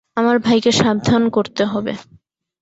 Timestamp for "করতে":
1.29-1.63